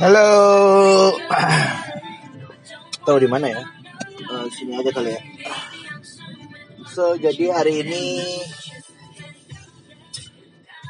Halo. 0.00 0.28
Tahu 3.04 3.18
di 3.20 3.28
mana 3.28 3.52
ya? 3.52 3.60
Uh, 4.32 4.48
sini 4.48 4.72
aja 4.80 4.88
kali 4.88 5.12
ya. 5.12 5.20
So, 6.88 7.12
jadi 7.20 7.52
hari 7.52 7.84
ini 7.84 8.32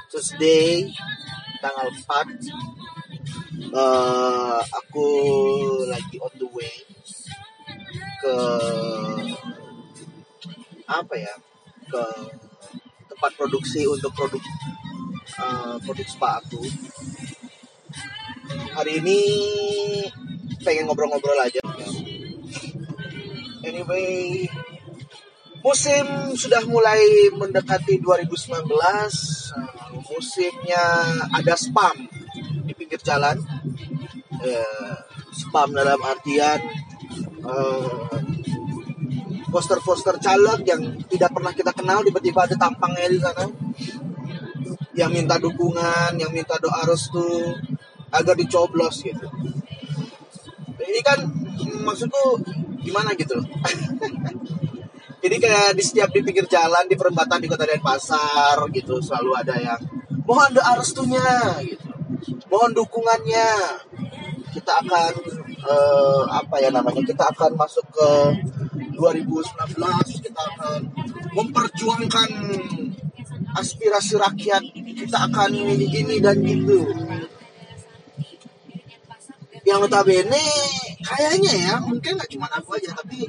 Tuesday 0.06 0.86
tanggal 1.58 1.90
4 1.90 3.74
uh, 3.74 4.62
aku 4.62 5.08
lagi 5.90 6.22
on 6.22 6.34
the 6.38 6.46
way 6.54 6.76
ke 8.22 8.36
apa 10.86 11.14
ya? 11.18 11.34
ke 11.90 12.04
tempat 13.10 13.30
produksi 13.34 13.84
untuk 13.84 14.14
produk 14.14 14.42
uh, 15.42 15.76
produk 15.82 16.06
spa 16.08 16.40
aku 16.40 16.62
hari 18.72 18.98
ini 19.02 19.20
pengen 20.62 20.88
ngobrol-ngobrol 20.88 21.38
aja. 21.42 21.60
Anyway, 23.62 24.46
musim 25.62 26.34
sudah 26.34 26.66
mulai 26.66 27.30
mendekati 27.34 28.02
2019. 28.02 28.66
Musimnya 30.10 30.84
ada 31.30 31.54
spam 31.54 32.10
di 32.66 32.72
pinggir 32.74 32.98
jalan. 33.02 33.38
Uh, 34.42 34.96
spam 35.30 35.70
dalam 35.70 36.02
artian 36.02 36.58
uh, 37.46 38.18
poster-poster 39.52 40.18
caleg 40.18 40.66
yang 40.66 40.82
tidak 41.06 41.30
pernah 41.30 41.54
kita 41.54 41.70
kenal 41.70 42.02
tiba-tiba 42.02 42.50
ada 42.50 42.56
tampangnya 42.58 43.06
di 43.06 43.20
sana 43.22 43.46
yang 44.92 45.08
minta 45.12 45.40
dukungan, 45.40 46.20
yang 46.20 46.32
minta 46.32 46.60
doa 46.60 46.84
restu, 46.84 47.56
agar 48.12 48.34
dicoblos 48.36 49.02
gitu. 49.02 49.26
Ini 50.82 51.00
kan 51.00 51.18
maksudku 51.82 52.44
gimana 52.82 53.14
gitu 53.14 53.38
jadi 55.22 55.36
kayak 55.42 55.68
di 55.78 55.82
setiap 55.86 56.10
di 56.10 56.20
pinggir 56.26 56.46
jalan 56.50 56.84
di 56.90 56.98
perempatan 56.98 57.38
di 57.38 57.46
kota 57.46 57.62
Denpasar 57.62 58.58
gitu 58.74 58.98
selalu 58.98 59.38
ada 59.38 59.54
yang 59.54 59.80
mohon 60.26 60.50
doa 60.50 60.74
restunya 60.78 61.22
gitu. 61.62 61.86
Mohon 62.50 62.70
dukungannya. 62.84 63.50
Kita 64.52 64.84
akan 64.84 65.12
uh, 65.64 66.22
apa 66.28 66.60
ya 66.60 66.68
namanya 66.68 67.00
kita 67.00 67.24
akan 67.32 67.56
masuk 67.56 67.88
ke 67.88 68.10
2019 69.00 69.80
kita 70.20 70.42
akan 70.52 70.78
memperjuangkan 71.32 72.28
aspirasi 73.56 74.20
rakyat. 74.20 74.62
Kita 74.76 75.32
akan 75.32 75.56
ini 75.56 75.88
ini 75.88 76.20
dan 76.20 76.44
gitu 76.44 76.84
yang 79.62 79.78
notabene 79.78 80.42
kayaknya 81.06 81.52
ya 81.54 81.74
mungkin 81.78 82.18
nggak 82.18 82.30
cuma 82.34 82.50
aku 82.50 82.74
aja 82.74 82.90
tapi 82.98 83.22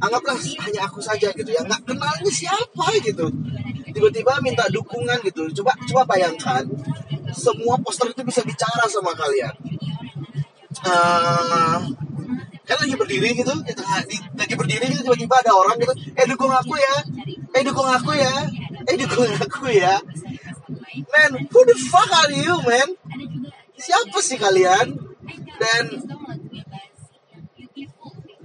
anggaplah 0.00 0.36
hanya 0.36 0.80
aku 0.88 1.00
saja 1.04 1.28
gitu 1.36 1.50
ya. 1.52 1.60
Nggak 1.64 1.84
kenalnya 1.84 2.32
siapa 2.32 2.86
gitu. 3.04 3.28
Tiba-tiba 3.92 4.40
minta 4.40 4.64
dukungan 4.72 5.20
gitu. 5.24 5.48
Coba 5.60 5.76
coba 5.88 6.16
bayangkan 6.16 6.64
semua 7.32 7.76
poster 7.80 8.08
itu 8.12 8.22
bisa 8.24 8.40
bicara 8.44 8.88
sama 8.88 9.12
kalian. 9.12 9.52
Uh, 10.84 11.80
kan 12.66 12.76
lagi 12.82 12.94
berdiri 12.98 13.32
gitu 13.32 13.48
kita 13.64 13.80
lagi 14.36 14.54
berdiri 14.58 14.92
gitu 14.92 15.08
tiba-tiba 15.08 15.40
ada 15.40 15.56
orang 15.56 15.80
gitu 15.80 15.94
eh 16.18 16.26
dukung 16.28 16.52
aku 16.52 16.76
ya 16.76 16.94
eh 17.56 17.62
dukung 17.64 17.88
aku 17.88 18.12
ya 18.12 18.34
eh 18.84 18.96
dukung 18.96 19.28
aku 19.28 19.66
ya. 19.72 20.00
Man 21.06 21.46
who 21.52 21.60
the 21.64 21.76
fuck 21.76 22.10
are 22.12 22.32
you 22.32 22.56
man 22.64 22.88
siapa 23.76 24.18
sih 24.24 24.40
kalian 24.40 25.15
dan 25.56 25.84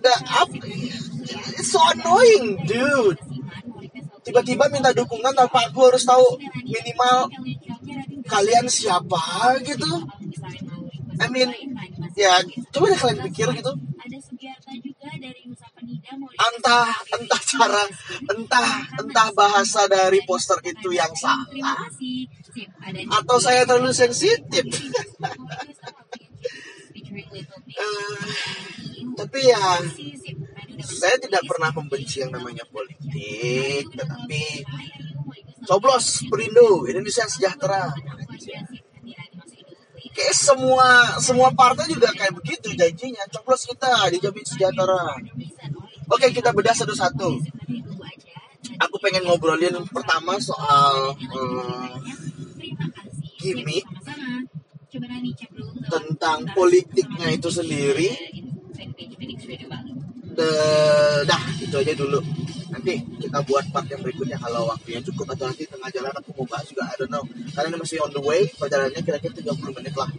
the 0.01 0.13
up 0.33 0.49
it's 1.61 1.71
so 1.71 1.79
annoying 1.93 2.57
dude. 2.65 3.19
Tiba-tiba 4.21 4.69
minta 4.69 4.93
dukungan 4.93 5.33
tanpa 5.33 5.65
aku 5.65 5.89
harus 5.89 6.05
tahu 6.05 6.37
minimal 6.65 7.25
kalian 8.29 8.65
siapa 8.69 9.57
gitu. 9.65 10.05
I 11.21 11.27
mean 11.29 11.49
ya 12.17 12.41
coba 12.73 12.85
deh 12.93 12.99
kalian 12.99 13.19
pikir 13.29 13.47
gitu. 13.57 13.73
Entah 16.37 16.89
entah 17.13 17.41
cara 17.45 17.83
entah 18.29 18.69
entah 19.01 19.27
bahasa 19.33 19.85
dari 19.89 20.21
poster 20.25 20.57
itu 20.65 20.93
yang 20.93 21.13
salah. 21.17 21.49
Atau 23.21 23.37
saya 23.41 23.65
terlalu 23.65 23.93
sensitif 23.93 24.65
uh, 27.81 28.17
tapi 29.17 29.39
ya 29.49 29.81
saya 30.81 31.15
tidak 31.21 31.41
pernah 31.45 31.69
membenci 31.73 32.21
yang 32.21 32.33
namanya 32.33 32.65
politik 32.69 33.85
tetapi 33.93 34.65
coblos 35.65 36.25
perindo 36.27 36.89
Indonesia 36.89 37.25
sejahtera. 37.29 37.93
Kayak 40.11 40.35
semua 40.35 40.87
semua 41.23 41.49
partai 41.55 41.87
juga 41.87 42.11
kayak 42.11 42.35
begitu 42.35 42.75
janjinya 42.75 43.23
coblos 43.31 43.63
kita 43.63 44.11
dijamin 44.11 44.43
sejahtera. 44.43 45.15
Oke 46.11 46.27
kita 46.35 46.51
bedah 46.51 46.75
satu-satu. 46.75 47.29
Aku 48.81 48.95
pengen 48.99 49.29
ngobrolin 49.29 49.77
pertama 49.93 50.41
soal 50.41 51.13
um, 51.13 52.01
gimmick 53.37 53.85
tentang 55.89 56.39
politiknya 56.53 57.27
itu 57.33 57.49
sendiri. 57.49 58.09
The, 60.31 60.51
dah 61.27 61.43
itu 61.59 61.75
aja 61.75 61.93
dulu. 61.93 62.19
Nanti 62.71 63.03
kita 63.19 63.43
buat 63.43 63.67
part 63.75 63.85
yang 63.91 63.99
berikutnya. 63.99 64.39
Kalau 64.39 64.71
waktunya 64.71 65.03
cukup 65.03 65.35
atau 65.35 65.51
nanti 65.51 65.67
tengah 65.67 65.91
jalan 65.91 66.13
aku 66.15 66.31
mau 66.39 66.47
bahas 66.47 66.65
juga 66.71 66.87
I 66.87 66.95
don't 66.95 67.11
know. 67.11 67.23
Karena 67.51 67.75
ini 67.75 67.77
masih 67.83 67.99
on 67.99 68.11
the 68.15 68.23
way 68.23 68.47
perjalanannya 68.55 69.01
kira-kira 69.03 69.33
30 69.35 69.77
menit 69.77 69.93
lah. 69.99 70.09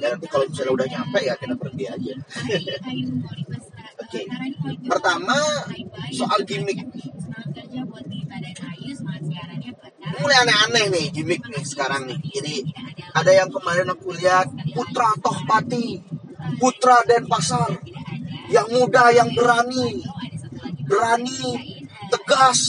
Ya 0.00 0.16
nanti 0.16 0.26
kalau 0.32 0.48
misalnya 0.48 0.72
udah 0.72 0.86
nyampe 0.88 1.20
ya 1.20 1.34
kita 1.36 1.54
pergi 1.60 1.84
aja. 1.92 2.14
Oke. 3.98 4.24
Okay. 4.24 4.24
pertama 4.88 5.36
soal 6.16 6.40
gimmick 6.48 6.80
mulai 10.18 10.36
aneh-aneh 10.44 10.84
nih 10.92 11.06
gimmick 11.14 11.42
nih 11.46 11.64
sekarang 11.64 12.08
nih. 12.08 12.18
Jadi 12.20 12.56
ada 13.14 13.30
yang 13.32 13.48
kemarin 13.48 13.88
aku 13.88 14.12
lihat 14.12 14.50
Putra 14.74 15.14
Tohpati 15.20 16.02
Putra 16.58 16.96
Denpasar 17.06 17.70
yang 18.50 18.68
muda 18.72 19.12
yang 19.14 19.30
berani. 19.32 20.02
Berani 20.88 21.40
tegas 22.08 22.60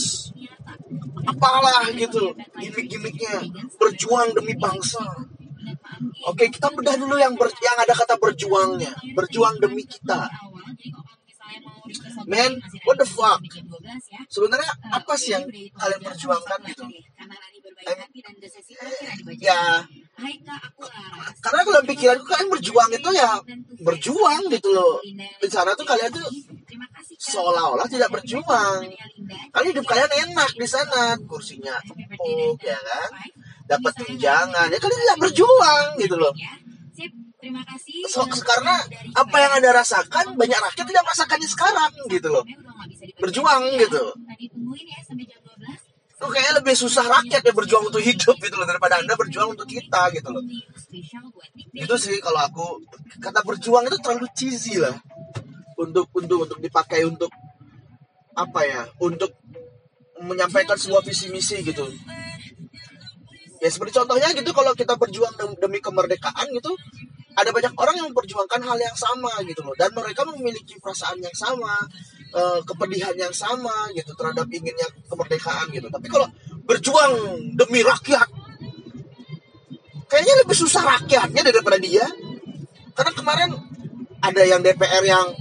apalah 1.24 1.88
gitu. 1.96 2.36
gimmick-gimmicknya. 2.60 3.44
berjuang 3.80 4.36
demi 4.36 4.52
bangsa. 4.60 5.00
oke 6.28 6.44
kita 6.52 6.68
bedah 6.72 6.96
dulu 6.96 7.16
yang 7.16 7.36
ber, 7.36 7.48
yang 7.48 7.78
ada 7.80 7.94
kata 7.96 8.20
berjuangnya. 8.20 8.92
Berjuang 9.16 9.56
demi 9.60 9.84
kita 9.88 10.28
Man, 12.26 12.52
what 12.86 12.96
the 12.98 13.06
fuck? 13.06 13.40
Sebenarnya 14.30 14.70
apa 14.92 15.12
sih 15.18 15.34
yang 15.34 15.44
kalian 15.76 16.00
perjuangkan 16.00 16.60
gitu? 16.70 16.84
ya. 19.40 19.84
karena 21.40 21.60
kalau 21.64 21.80
pikiranku 21.88 22.24
kalian 22.28 22.48
berjuang 22.52 22.90
itu 22.92 23.10
ya 23.16 23.40
berjuang 23.80 24.42
gitu 24.52 24.68
loh. 24.68 25.00
di 25.40 25.48
sana 25.48 25.72
tuh 25.72 25.88
kalian 25.88 26.12
tuh 26.12 26.28
seolah-olah 27.16 27.88
tidak 27.88 28.12
berjuang. 28.12 28.84
kalian 29.54 29.70
hidup 29.72 29.86
kalian 29.88 30.12
enak 30.28 30.52
di 30.54 30.68
sana. 30.68 31.16
kursinya 31.24 31.74
empuk 31.88 32.60
ya 32.60 32.78
kan? 32.78 33.10
Dapat 33.70 33.92
tunjangan. 34.02 34.66
Ya 34.68 34.78
kalian 34.78 35.00
tidak 35.00 35.18
berjuang 35.24 35.86
gitu 35.98 36.16
loh 36.20 36.34
Terima 37.40 37.62
kasih. 37.64 38.04
So, 38.04 38.28
karena 38.28 38.84
apa 39.16 39.36
yang 39.40 39.52
anda 39.56 39.72
rasakan 39.72 40.36
banyak 40.36 40.60
rakyat 40.60 40.86
tidak 40.86 41.04
merasakannya 41.08 41.48
sekarang 41.48 41.92
gitu 42.12 42.28
loh. 42.28 42.44
Berjuang 43.16 43.64
gitu. 43.80 44.12
Itu 46.20 46.26
kayaknya 46.28 46.60
lebih 46.60 46.76
susah 46.76 47.08
rakyat 47.08 47.40
yang 47.48 47.56
berjuang 47.56 47.88
untuk 47.88 48.04
hidup 48.04 48.36
gitu 48.36 48.54
loh 48.60 48.68
daripada 48.68 49.00
anda 49.00 49.16
berjuang 49.16 49.56
untuk 49.56 49.64
kita 49.64 50.12
gitu 50.12 50.28
loh. 50.28 50.44
Itu 51.72 51.94
sih 51.96 52.20
kalau 52.20 52.44
aku 52.44 52.66
kata 53.24 53.40
berjuang 53.40 53.88
itu 53.88 53.96
terlalu 54.04 54.28
cheesy 54.36 54.76
lah 54.76 54.92
untuk 55.80 56.12
untuk 56.12 56.44
untuk 56.44 56.58
dipakai 56.60 57.08
untuk 57.08 57.32
apa 58.36 58.60
ya 58.68 58.82
untuk 59.00 59.32
menyampaikan 60.20 60.76
sebuah 60.76 61.00
visi 61.00 61.32
misi 61.32 61.64
gitu 61.64 61.88
ya 63.60 63.68
seperti 63.68 64.00
contohnya 64.00 64.32
gitu 64.32 64.52
kalau 64.52 64.72
kita 64.72 64.96
berjuang 64.96 65.32
demi 65.60 65.80
kemerdekaan 65.80 66.48
gitu 66.52 66.72
ada 67.36 67.50
banyak 67.54 67.74
orang 67.78 67.94
yang 67.94 68.06
memperjuangkan 68.10 68.60
hal 68.62 68.78
yang 68.78 68.96
sama 68.98 69.30
gitu 69.46 69.62
loh 69.62 69.74
dan 69.78 69.90
mereka 69.94 70.26
memiliki 70.26 70.78
perasaan 70.82 71.18
yang 71.22 71.34
sama 71.34 71.74
uh, 72.34 72.58
kepedihan 72.66 73.14
yang 73.14 73.34
sama 73.34 73.90
gitu 73.94 74.10
terhadap 74.18 74.46
inginnya 74.50 74.88
kemerdekaan 75.06 75.70
gitu 75.70 75.86
tapi 75.86 76.06
kalau 76.10 76.26
berjuang 76.66 77.14
demi 77.54 77.86
rakyat 77.86 78.28
kayaknya 80.10 80.34
lebih 80.42 80.56
susah 80.58 80.82
rakyatnya 80.82 81.42
daripada 81.46 81.78
dia 81.78 82.06
karena 82.98 83.12
kemarin 83.14 83.50
ada 84.20 84.42
yang 84.44 84.60
DPR 84.60 85.04
yang 85.06 85.32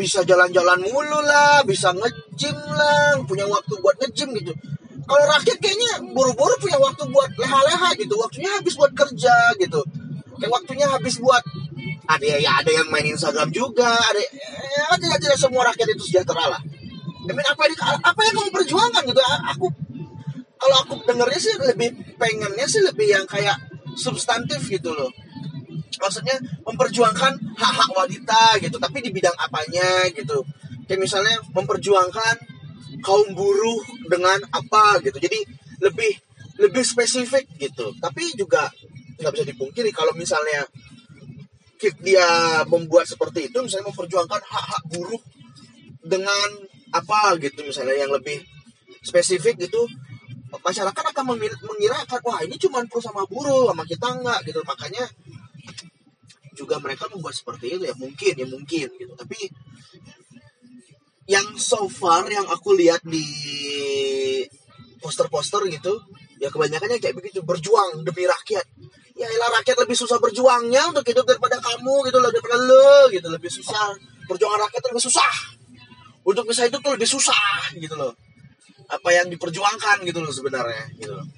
bisa 0.00 0.24
jalan-jalan 0.24 0.80
mulu 0.80 1.20
lah, 1.20 1.60
bisa 1.68 1.92
nge-gym 1.92 2.56
lah, 2.56 3.20
punya 3.28 3.44
waktu 3.44 3.76
buat 3.84 4.00
nge-gym 4.00 4.32
gitu. 4.40 4.56
Kalau 5.04 5.24
rakyat 5.36 5.58
kayaknya 5.60 5.92
buru-buru 6.16 6.56
punya 6.56 6.80
waktu 6.80 7.04
buat 7.12 7.28
leha-leha 7.36 7.92
gitu, 8.00 8.16
waktunya 8.16 8.48
habis 8.56 8.80
buat 8.80 8.96
kerja 8.96 9.52
gitu. 9.60 9.84
Kayak 10.40 10.52
waktunya 10.56 10.86
habis 10.88 11.20
buat 11.20 11.44
ada 12.08 12.26
ya 12.26 12.50
ada 12.58 12.70
yang 12.72 12.88
main 12.88 13.06
Instagram 13.06 13.52
juga, 13.52 13.92
ada 13.92 14.18
ya 14.18 14.96
tidak 14.96 15.18
tidak 15.20 15.38
semua 15.38 15.68
rakyat 15.68 15.94
itu 15.94 16.10
sejahtera 16.10 16.56
lah. 16.56 16.60
Tapi 17.28 17.40
apa 17.44 17.62
yang 17.68 17.76
apa 18.00 18.20
yang 18.24 18.34
kamu 18.34 18.50
perjuangkan 18.50 19.02
gitu? 19.04 19.20
Aku 19.54 19.66
kalau 20.60 20.76
aku 20.84 20.94
dengarnya 21.08 21.40
sih 21.40 21.54
lebih 21.60 21.92
pengennya 22.20 22.66
sih 22.68 22.84
lebih 22.84 23.08
yang 23.08 23.24
kayak 23.24 23.56
substantif 23.96 24.60
gitu 24.68 24.92
loh 24.92 25.08
maksudnya 26.00 26.36
memperjuangkan 26.64 27.32
hak-hak 27.60 27.90
wanita 27.92 28.56
gitu 28.64 28.76
tapi 28.80 29.04
di 29.04 29.10
bidang 29.12 29.36
apanya 29.36 30.08
gitu 30.12 30.44
kayak 30.88 31.00
misalnya 31.00 31.36
memperjuangkan 31.52 32.36
kaum 33.04 33.28
buruh 33.36 33.80
dengan 34.08 34.40
apa 34.52 35.00
gitu 35.04 35.20
jadi 35.20 35.38
lebih 35.84 36.12
lebih 36.60 36.84
spesifik 36.84 37.48
gitu 37.60 37.92
tapi 38.00 38.32
juga 38.36 38.68
nggak 39.20 39.34
bisa 39.36 39.46
dipungkiri. 39.46 39.90
Kalau 39.92 40.16
misalnya 40.16 40.64
dia 41.80 42.60
membuat 42.68 43.08
seperti 43.08 43.48
itu 43.48 43.56
misalnya 43.64 43.88
memperjuangkan 43.88 44.40
hak-hak 44.44 44.84
buruh 44.92 45.22
dengan 46.04 46.48
apa 46.92 47.40
gitu 47.40 47.64
misalnya 47.64 47.96
yang 47.96 48.12
lebih 48.12 48.36
spesifik 49.00 49.56
gitu 49.64 49.88
masyarakat 50.60 51.04
akan 51.14 51.24
mengira 51.38 51.96
wah 52.26 52.40
ini 52.44 52.58
cuma 52.60 52.84
pro 52.84 53.00
sama 53.00 53.24
buruh 53.24 53.70
sama 53.70 53.86
kita 53.86 54.06
enggak 54.12 54.40
gitu. 54.44 54.60
Makanya 54.66 55.04
juga 56.52 56.76
mereka 56.82 57.08
membuat 57.08 57.32
seperti 57.32 57.78
itu 57.78 57.84
ya 57.86 57.94
mungkin 57.96 58.34
ya 58.36 58.46
mungkin 58.50 58.88
gitu. 58.98 59.12
Tapi 59.16 59.38
yang 61.30 61.54
so 61.56 61.86
far 61.86 62.26
yang 62.26 62.44
aku 62.50 62.74
lihat 62.74 63.06
di 63.06 63.22
poster-poster 64.98 65.64
gitu 65.70 65.96
ya 66.42 66.50
kebanyakannya 66.50 66.98
kayak 66.98 67.16
begitu 67.16 67.40
berjuang 67.46 68.02
demi 68.02 68.26
rakyat 68.26 68.66
ya 69.20 69.28
elah 69.28 69.60
rakyat 69.60 69.76
lebih 69.84 69.92
susah 69.92 70.16
berjuangnya 70.16 70.80
untuk 70.88 71.04
hidup 71.04 71.28
daripada 71.28 71.60
kamu 71.60 72.08
gitu 72.08 72.24
loh 72.24 72.32
daripada 72.32 72.56
lo 72.56 73.12
gitu 73.12 73.28
lebih 73.28 73.52
susah 73.52 73.92
perjuangan 74.24 74.64
rakyat 74.64 74.80
lebih 74.88 75.04
susah 75.04 75.60
untuk 76.24 76.48
bisa 76.48 76.64
hidup 76.64 76.80
tuh 76.80 76.96
lebih 76.96 77.04
susah 77.04 77.76
gitu 77.76 78.00
loh 78.00 78.16
apa 78.88 79.12
yang 79.12 79.28
diperjuangkan 79.28 80.08
gitu 80.08 80.24
loh 80.24 80.32
sebenarnya 80.32 80.88
gitu 80.96 81.12
loh 81.12 81.28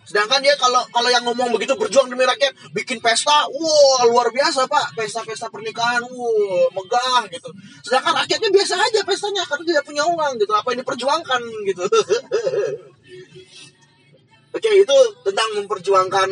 Sedangkan 0.00 0.40
dia 0.42 0.56
kalau 0.58 0.82
kalau 0.90 1.06
yang 1.06 1.22
ngomong 1.22 1.54
begitu 1.54 1.70
berjuang 1.78 2.10
demi 2.10 2.26
rakyat, 2.26 2.50
bikin 2.74 2.98
pesta, 2.98 3.46
wow 3.46 4.02
luar 4.10 4.34
biasa 4.34 4.66
pak, 4.66 4.98
pesta-pesta 4.98 5.46
pernikahan, 5.54 6.02
wow 6.02 6.66
megah 6.74 7.30
gitu. 7.30 7.46
Sedangkan 7.86 8.18
rakyatnya 8.18 8.50
biasa 8.50 8.74
aja 8.74 9.06
pestanya 9.06 9.46
karena 9.46 9.64
tidak 9.70 9.86
punya 9.86 10.02
uang 10.02 10.34
gitu. 10.42 10.50
Apa 10.50 10.74
yang 10.74 10.82
diperjuangkan 10.82 11.40
gitu. 11.62 11.84
Oke 14.58 14.70
itu 14.82 14.96
tentang 15.22 15.62
memperjuangkan 15.62 16.28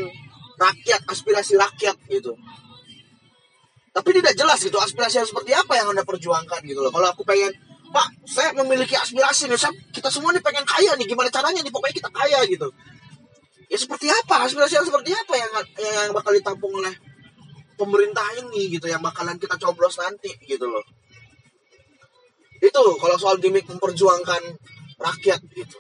rakyat, 0.59 1.01
aspirasi 1.07 1.55
rakyat 1.55 1.97
gitu. 2.11 2.35
Tapi 3.95 4.09
tidak 4.15 4.35
jelas 4.35 4.59
gitu 4.61 4.79
aspirasi 4.79 5.23
yang 5.25 5.29
seperti 5.29 5.55
apa 5.55 5.73
yang 5.79 5.95
anda 5.95 6.03
perjuangkan 6.03 6.61
gitu 6.67 6.83
loh. 6.83 6.93
Kalau 6.93 7.09
aku 7.15 7.23
pengen 7.23 7.51
Pak, 7.89 8.29
saya 8.29 8.53
memiliki 8.53 8.93
aspirasi 8.93 9.49
nih, 9.49 9.57
saya, 9.57 9.73
kita 9.97 10.13
semua 10.13 10.29
nih 10.37 10.45
pengen 10.45 10.61
kaya 10.69 10.93
nih, 11.01 11.09
gimana 11.09 11.33
caranya 11.33 11.65
nih, 11.65 11.73
pokoknya 11.73 11.97
kita 12.05 12.11
kaya 12.13 12.45
gitu 12.45 12.69
ya 13.69 13.77
seperti 13.77 14.09
apa 14.09 14.49
aspirasi 14.49 14.81
yang 14.81 14.87
seperti 14.89 15.13
apa 15.13 15.35
yang 15.37 15.53
yang 15.77 16.13
bakal 16.17 16.33
ditampung 16.33 16.73
oleh 16.73 16.93
pemerintah 17.77 18.25
ini 18.41 18.73
gitu 18.73 18.89
yang 18.89 19.05
bakalan 19.05 19.37
kita 19.37 19.61
coblos 19.61 20.01
nanti 20.01 20.33
gitu 20.49 20.65
loh 20.65 20.83
itu 22.59 22.83
kalau 22.99 23.17
soal 23.21 23.37
gimmick 23.39 23.69
memperjuangkan 23.69 24.43
rakyat 24.99 25.41
gitu 25.53 25.79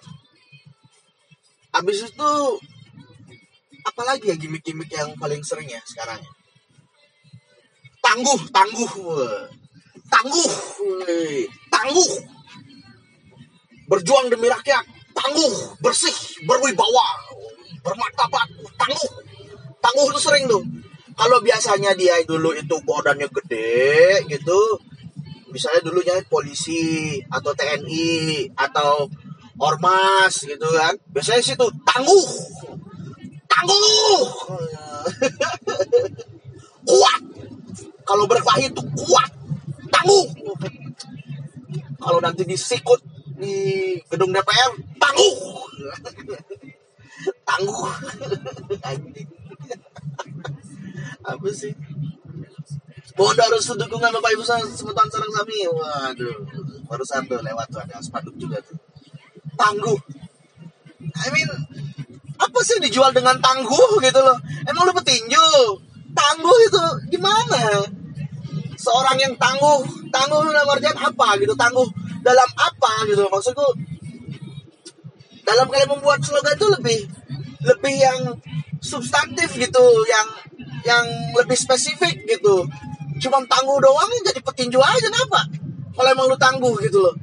habis 1.73 2.05
itu 2.05 2.31
apalagi 3.88 4.29
ya 4.29 4.37
gimmick-gimmick 4.37 4.93
yang 4.93 5.17
paling 5.17 5.40
sering 5.40 5.69
ya 5.69 5.81
sekarang 5.88 6.20
tangguh 8.05 8.40
tangguh 8.52 8.93
tangguh 10.12 10.52
tangguh. 11.88 12.12
Berjuang 13.88 14.29
demi 14.29 14.52
rakyat. 14.52 14.85
Tangguh 15.17 15.81
bersih 15.81 16.14
berwibawa 16.44 17.06
bermartabat. 17.81 18.49
Tangguh. 18.76 19.11
Tangguh 19.81 20.06
tuh 20.12 20.23
sering 20.23 20.44
tuh. 20.44 20.62
Kalau 21.19 21.43
biasanya 21.43 21.96
dia 21.99 22.14
dulu 22.23 22.55
itu 22.55 22.76
badannya 22.87 23.26
gede 23.26 24.23
gitu 24.31 24.79
misalnya 25.49 25.81
dulunya 25.81 26.14
polisi 26.29 27.17
atau 27.26 27.56
TNI 27.56 28.52
atau 28.52 29.08
ormas 29.58 30.44
gitu 30.44 30.69
kan 30.76 30.94
biasanya 31.08 31.41
situ 31.41 31.67
tangguh 31.88 32.26
tangguh. 33.58 34.22
Kuat. 36.87 37.22
Kalau 38.06 38.25
berkelahi 38.31 38.70
itu 38.70 38.82
kuat. 38.94 39.31
Tangguh. 39.90 40.26
Kalau 41.99 42.19
nanti 42.22 42.46
disikut 42.46 43.02
di 43.38 43.55
gedung 44.06 44.31
DPR 44.31 44.70
tangguh. 45.02 45.37
Tangguh. 47.43 47.90
Apa 51.26 51.49
sih? 51.50 51.75
Mohon 53.19 53.38
harus 53.43 53.66
dukungan 53.66 54.14
Bapak 54.14 54.31
Ibu 54.31 54.44
semeton 54.46 55.08
sarang 55.10 55.32
kami. 55.34 55.66
Waduh, 55.66 56.38
baru 56.87 57.02
satu 57.02 57.43
lewat 57.43 57.66
tuh 57.66 57.82
ada 57.82 57.99
spanduk 57.99 58.38
juga 58.38 58.62
tuh. 58.62 58.78
Tangguh. 59.58 59.99
I 61.19 61.28
mean, 61.34 61.50
apa 62.38 62.58
sih 62.62 62.79
dijual 62.79 63.11
dengan 63.11 63.37
tangguh 63.43 63.99
gitu 63.99 64.20
loh? 64.23 64.38
Emang 64.64 64.87
lu 64.87 64.94
petinju? 64.94 65.46
Tangguh 66.14 66.56
itu 66.70 66.82
gimana? 67.12 67.82
Seorang 68.79 69.19
yang 69.19 69.35
tangguh, 69.35 69.82
tangguh 70.14 70.40
dalam 70.49 70.70
artian 70.70 70.96
apa 70.96 71.35
gitu? 71.43 71.52
Tangguh 71.58 71.87
dalam 72.23 72.50
apa 72.55 72.93
gitu? 73.11 73.26
Maksudku 73.26 73.67
dalam 75.49 75.67
kalian 75.73 75.90
membuat 75.96 76.20
slogan 76.20 76.55
itu 76.55 76.69
lebih 76.69 76.99
lebih 77.64 77.94
yang 77.96 78.20
substantif 78.79 79.50
gitu 79.56 79.84
yang 80.06 80.29
yang 80.87 81.06
lebih 81.34 81.56
spesifik 81.58 82.14
gitu 82.29 82.69
cuma 83.19 83.43
tangguh 83.48 83.79
doang 83.82 84.10
jadi 84.22 84.39
petinju 84.44 84.79
aja 84.79 85.08
kenapa 85.10 85.41
kalau 85.96 86.08
emang 86.13 86.27
lu 86.31 86.39
tangguh 86.39 86.74
gitu 86.84 87.03
loh 87.03 87.17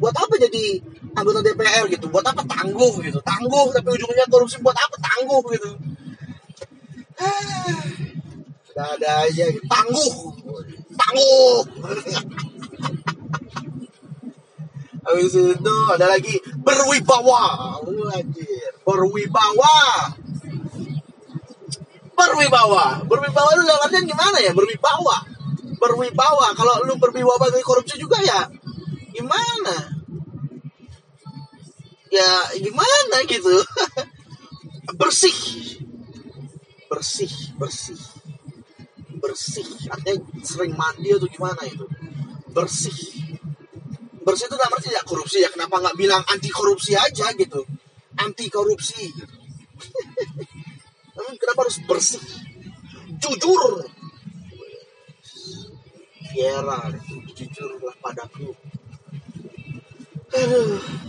buat 0.00 0.14
apa 0.16 0.34
jadi 0.40 0.80
anggota 1.16 1.40
DPR 1.40 1.84
gitu 1.88 2.06
buat 2.12 2.24
apa 2.28 2.44
tangguh 2.44 3.00
gitu. 3.00 3.18
Tangguh 3.24 3.72
tapi 3.72 3.88
ujungnya 3.96 4.28
korupsi 4.28 4.60
buat 4.60 4.76
apa 4.76 4.96
tangguh 5.00 5.42
gitu. 5.56 5.70
Gak 8.76 8.88
ada 9.00 9.10
aja 9.24 9.44
gitu. 9.48 9.64
tangguh. 9.64 10.12
Tangguh. 10.92 11.56
Habis 15.06 15.34
itu 15.38 15.76
ada 15.96 16.06
lagi 16.12 16.36
berwibawa. 16.60 17.80
Anjir 18.12 18.72
berwibawa. 18.84 19.76
Berwibawa. 22.16 22.84
Berwibawa 23.08 23.50
lu 23.56 23.62
dalam 23.64 23.80
artian 23.88 24.04
gimana 24.04 24.38
ya? 24.44 24.52
Berwibawa. 24.52 25.24
Berwibawa. 25.80 26.52
Kalau 26.52 26.84
lu 26.84 27.00
berwibawa 27.00 27.48
dari 27.48 27.64
korupsi 27.64 27.96
juga 27.96 28.20
ya 28.20 28.44
gimana 29.16 29.95
ya 32.10 32.30
gimana 32.60 33.16
gitu? 33.26 33.54
Bersih. 35.00 35.36
Bersih 36.86 37.32
bersih. 37.58 38.00
Bersih. 39.18 39.66
Artinya 39.90 40.22
sering 40.46 40.72
mandi 40.78 41.10
atau 41.10 41.26
gimana 41.26 41.62
itu? 41.66 41.84
Bersih. 42.54 42.94
Bersih 44.22 44.46
itu 44.46 44.56
namanya 44.56 44.82
tidak 44.82 45.04
korupsi 45.04 45.42
ya. 45.42 45.50
Kenapa 45.50 45.82
nggak 45.82 45.98
bilang 45.98 46.22
anti 46.30 46.50
korupsi 46.50 46.94
aja 46.94 47.34
gitu? 47.34 47.66
Anti 48.16 48.46
korupsi 48.48 49.10
gitu. 49.10 49.36
kenapa 51.42 51.66
harus 51.66 51.82
bersih? 51.84 52.22
Jujur. 53.18 53.86
Fiera 56.30 56.92
jujurlah 57.36 57.96
padaku 58.02 58.52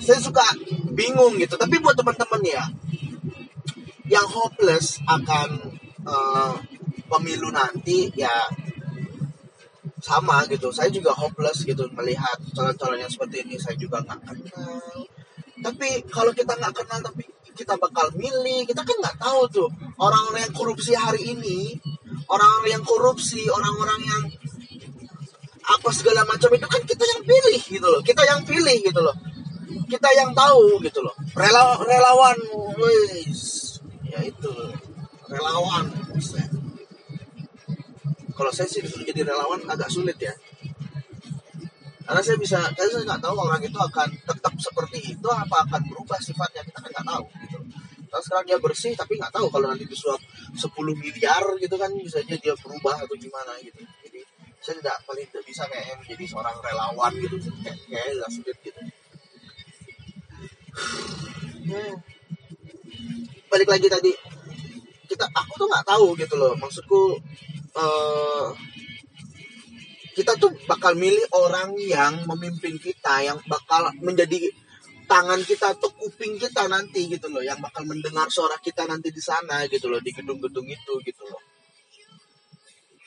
saya 0.01 0.19
suka 0.21 0.45
bingung 0.93 1.35
gitu. 1.41 1.55
Tapi 1.59 1.79
buat 1.79 1.95
teman-teman 1.97 2.41
ya 2.43 2.63
yang 4.07 4.27
hopeless 4.27 5.03
akan 5.03 5.75
uh, 6.07 6.55
pemilu 7.11 7.51
nanti 7.51 8.11
ya 8.15 8.33
sama 9.99 10.47
gitu. 10.47 10.71
Saya 10.71 10.87
juga 10.93 11.11
hopeless 11.11 11.67
gitu 11.67 11.87
melihat 11.95 12.39
calon-calon 12.55 13.03
yang 13.03 13.11
seperti 13.11 13.43
ini. 13.43 13.55
Saya 13.59 13.75
juga 13.75 14.03
nggak 14.03 14.19
kenal. 14.23 15.05
Tapi 15.57 16.07
kalau 16.07 16.31
kita 16.31 16.53
nggak 16.55 16.73
kenal 16.73 16.99
tapi 17.03 17.23
kita 17.57 17.75
bakal 17.75 18.13
milih. 18.15 18.63
Kita 18.63 18.85
kan 18.85 18.95
nggak 19.01 19.17
tahu 19.19 19.41
tuh 19.49 19.69
orang-orang 19.99 20.47
yang 20.47 20.55
korupsi 20.55 20.93
hari 20.93 21.35
ini 21.35 21.75
orang-orang 22.27 22.71
yang 22.79 22.83
korupsi 22.83 23.41
orang-orang 23.47 24.01
yang 24.03 24.23
apa 25.67 25.89
segala 25.91 26.23
macam 26.23 26.49
itu 26.55 26.67
kan 26.67 26.81
kita 26.87 27.03
yang 27.03 27.21
pilih 27.27 27.59
gitu 27.59 27.87
loh. 27.87 28.01
Kita 28.03 28.21
yang 28.23 28.41
pilih 28.47 28.77
gitu 28.79 29.01
loh. 29.03 29.15
Kita 29.87 30.09
yang 30.15 30.31
tahu 30.31 30.79
gitu 30.83 30.99
loh. 31.03 31.15
Rela, 31.35 31.75
relawan 31.83 32.37
wis. 32.79 33.75
Ya 34.07 34.23
itu. 34.23 34.51
Relawan 35.27 35.91
kalau 38.37 38.53
saya 38.53 38.69
sih 38.69 38.85
disuruh 38.85 39.01
jadi 39.01 39.25
relawan 39.25 39.65
agak 39.65 39.89
sulit 39.89 40.13
ya. 40.21 40.29
Karena 42.05 42.21
saya 42.23 42.37
bisa 42.39 42.61
saya 42.71 43.03
nggak 43.03 43.19
tahu 43.19 43.35
orang 43.35 43.59
itu 43.65 43.75
akan 43.75 44.13
tetap 44.13 44.53
seperti 44.61 45.17
itu 45.17 45.27
apa 45.27 45.65
akan 45.67 45.81
berubah 45.89 46.21
sifatnya 46.21 46.61
kita 46.63 46.79
kan 46.79 46.89
nggak 46.93 47.07
tahu 47.09 47.25
gitu. 47.43 47.57
Nah, 48.07 48.21
sekarang 48.23 48.45
dia 48.47 48.57
bersih 48.61 48.93
tapi 48.95 49.19
nggak 49.19 49.33
tahu 49.35 49.51
kalau 49.51 49.67
nanti 49.67 49.83
disuap 49.83 50.21
10 50.55 50.71
miliar 50.95 51.43
gitu 51.59 51.75
kan 51.75 51.91
bisa 51.99 52.23
aja 52.23 52.37
dia 52.39 52.55
berubah 52.55 53.03
atau 53.03 53.15
gimana 53.19 53.59
gitu 53.59 53.83
saya 54.67 54.83
tidak 54.83 54.99
paling 55.07 55.23
tidak 55.31 55.45
bisa 55.47 55.63
kayak 55.71 55.95
menjadi 55.95 56.25
seorang 56.27 56.55
relawan 56.59 57.11
gitu. 57.23 57.35
Kayak 57.63 57.79
kayak 57.87 58.05
agak 58.19 58.29
sulit 58.35 58.57
gitu. 58.59 58.81
Hmm. 61.67 61.95
balik 63.47 63.69
lagi 63.71 63.87
tadi. 63.87 64.11
Kita 65.07 65.23
aku 65.31 65.53
tuh 65.55 65.67
nggak 65.71 65.87
tahu 65.87 66.19
gitu 66.19 66.35
loh. 66.35 66.51
Maksudku 66.59 67.15
uh, 67.79 68.51
kita 70.19 70.35
tuh 70.35 70.51
bakal 70.67 70.99
milih 70.99 71.23
orang 71.31 71.71
yang 71.79 72.27
memimpin 72.27 72.75
kita 72.75 73.23
yang 73.23 73.39
bakal 73.47 73.87
menjadi 74.03 74.51
tangan 75.07 75.39
kita 75.47 75.79
atau 75.79 75.87
kuping 75.95 76.35
kita 76.35 76.67
nanti 76.67 77.07
gitu 77.07 77.31
loh. 77.31 77.39
Yang 77.39 77.71
bakal 77.71 77.87
mendengar 77.87 78.27
suara 78.27 78.59
kita 78.59 78.83
nanti 78.83 79.15
di 79.15 79.23
sana 79.23 79.63
gitu 79.71 79.87
loh 79.87 80.03
di 80.03 80.11
gedung-gedung 80.11 80.67
itu 80.67 80.93
gitu 81.07 81.23
loh 81.23 81.39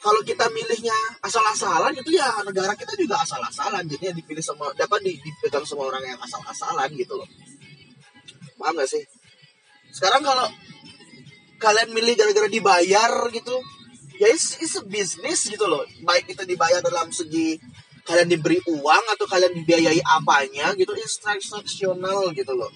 kalau 0.01 0.21
kita 0.25 0.49
milihnya 0.49 0.97
asal-asalan 1.21 1.93
itu 1.93 2.17
ya 2.17 2.41
negara 2.41 2.73
kita 2.73 2.97
juga 2.97 3.21
asal-asalan. 3.21 3.85
Jadinya 3.85 4.17
dipilih 4.17 4.41
sama 4.41 4.73
dapat 4.73 5.05
dipegang 5.05 5.65
semua 5.69 5.93
orang 5.93 6.01
yang 6.01 6.19
asal-asalan 6.25 6.89
gitu 6.97 7.21
loh. 7.21 7.29
Paham 8.57 8.81
gak 8.81 8.89
sih? 8.89 9.05
Sekarang 9.93 10.25
kalau 10.25 10.49
kalian 11.61 11.93
milih 11.93 12.17
gara-gara 12.17 12.49
dibayar 12.49 13.13
gitu 13.29 13.53
ya 14.17 14.33
it's, 14.33 14.57
it's 14.65 14.81
a 14.81 14.85
business 14.89 15.45
gitu 15.53 15.69
loh. 15.69 15.85
Baik 16.01 16.33
kita 16.33 16.49
dibayar 16.49 16.81
dalam 16.81 17.13
segi 17.13 17.61
kalian 18.09 18.33
diberi 18.33 18.57
uang 18.73 19.05
atau 19.13 19.29
kalian 19.29 19.53
dibiayai 19.53 20.01
apanya 20.01 20.73
gitu 20.81 20.97
instruksional 20.97 22.33
gitu 22.33 22.57
loh. 22.57 22.73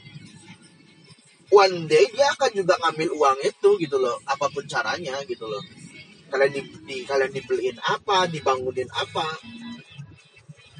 One 1.48 1.88
day 1.88 2.04
dia 2.12 2.28
akan 2.36 2.52
juga 2.52 2.76
ngambil 2.84 3.08
uang 3.16 3.38
itu 3.48 3.70
gitu 3.80 3.96
loh 3.96 4.20
apa 4.28 4.52
pun 4.52 4.68
caranya 4.68 5.16
gitu 5.24 5.48
loh 5.48 5.64
kalian 6.34 6.50
di, 6.50 6.62
di 6.82 6.96
kalian 7.06 7.30
dibeliin 7.30 7.78
apa 7.78 8.26
dibangunin 8.26 8.90
apa 8.90 9.38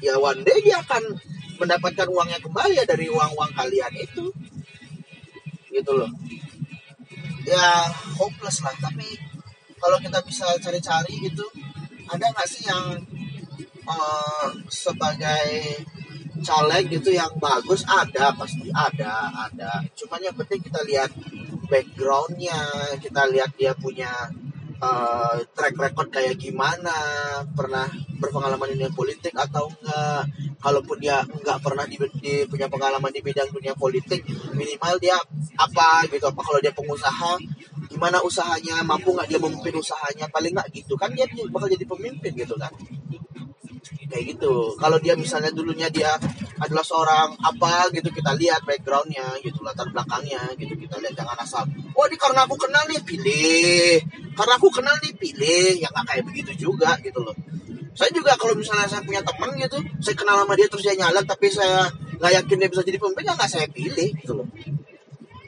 ya 0.03 0.19
one 0.19 0.43
day 0.43 0.59
dia 0.59 0.83
akan 0.83 1.15
mendapatkan 1.59 2.07
uangnya 2.11 2.39
kembali 2.43 2.75
ya 2.75 2.85
dari 2.85 3.07
uang-uang 3.07 3.51
kalian 3.55 3.93
itu. 3.95 4.27
Gitu 5.71 5.91
loh. 5.91 6.11
Ya 7.47 7.87
hopeless 8.19 8.59
lah. 8.59 8.75
Tapi 8.75 9.07
kalau 9.79 9.97
kita 10.03 10.19
bisa 10.27 10.45
cari-cari 10.59 11.15
gitu 11.23 11.45
ada 12.05 12.25
nggak 12.31 12.47
sih 12.47 12.67
yang 12.69 13.01
uh, 13.87 14.47
sebagai 14.67 15.79
caleg 16.43 16.91
gitu 16.91 17.15
yang 17.15 17.31
bagus? 17.39 17.87
Ada 17.87 18.35
pasti 18.35 18.67
ada 18.75 19.31
ada. 19.47 19.71
Cuman 19.95 20.19
yang 20.21 20.35
penting 20.35 20.61
kita 20.61 20.83
lihat 20.85 21.11
backgroundnya 21.65 22.59
kita 23.01 23.25
lihat 23.31 23.55
dia 23.57 23.73
punya 23.73 24.11
uh, 24.81 25.37
track 25.55 25.75
record 25.77 26.09
kayak 26.11 26.35
gimana 26.39 26.91
pernah 27.55 27.87
berpengalaman 28.19 28.73
di 28.73 28.75
dunia 28.79 28.91
politik 28.91 29.33
atau 29.35 29.69
enggak. 29.69 30.23
Kalaupun 30.59 30.97
dia 30.97 31.21
enggak 31.21 31.61
pernah 31.61 31.85
di, 31.85 31.95
di 32.19 32.33
punya 32.49 32.65
pengalaman 32.65 33.11
di 33.13 33.21
bidang 33.21 33.53
dunia 33.53 33.77
politik 33.77 34.25
minimal 34.57 34.97
dia 34.97 35.15
apa 35.55 36.09
gitu 36.09 36.25
apa 36.25 36.41
kalau 36.41 36.59
dia 36.59 36.73
pengusaha 36.73 37.37
gimana 37.85 38.17
usahanya 38.25 38.81
mampu 38.81 39.13
nggak 39.13 39.29
dia 39.29 39.39
memimpin 39.39 39.77
usahanya 39.77 40.25
paling 40.33 40.51
nggak 40.55 40.69
gitu. 40.73 40.97
Kan 40.97 41.13
dia 41.13 41.29
bakal 41.53 41.69
jadi 41.69 41.85
pemimpin 41.85 42.31
gitu 42.33 42.55
kan. 42.57 42.73
Kayak 44.05 44.37
gitu. 44.37 44.73
Kalau 44.77 44.97
dia 44.97 45.13
misalnya 45.13 45.53
dulunya 45.53 45.89
dia 45.93 46.17
adalah 46.61 46.85
seorang 46.87 47.35
apa 47.43 47.91
gitu 47.91 48.07
kita 48.09 48.31
lihat 48.39 48.63
backgroundnya 48.63 49.35
gitu 49.43 49.59
latar 49.59 49.91
belakangnya 49.91 50.55
gitu 50.55 50.71
kita 50.79 50.95
lihat 51.03 51.13
jangan 51.19 51.35
asal 51.43 51.63
oh 51.67 52.05
ini 52.07 52.15
karena 52.15 52.47
aku 52.47 52.55
kenal 52.55 52.83
nih 52.87 53.01
pilih 53.03 53.99
karena 54.35 54.53
aku 54.59 54.67
kenal 54.67 54.95
nih 54.99 55.15
pilih 55.15 55.79
yang 55.79 55.91
nggak 55.95 56.05
kayak 56.11 56.23
begitu 56.27 56.51
juga 56.67 56.99
gitu 56.99 57.23
loh. 57.23 57.35
Saya 57.95 58.11
juga 58.11 58.35
kalau 58.35 58.59
misalnya 58.59 58.91
saya 58.91 59.01
punya 59.07 59.23
teman 59.23 59.55
gitu 59.55 59.79
saya 60.03 60.15
kenal 60.19 60.43
sama 60.43 60.53
dia 60.59 60.67
terus 60.67 60.83
dia 60.83 60.95
nyalek 60.99 61.23
tapi 61.23 61.47
saya 61.47 61.87
nggak 62.19 62.31
yakin 62.43 62.55
dia 62.59 62.69
bisa 62.69 62.83
jadi 62.83 62.97
pemimpin 62.99 63.23
ya 63.23 63.33
nggak 63.39 63.51
saya 63.51 63.67
pilih 63.71 64.09
gitu 64.19 64.33
loh. 64.35 64.47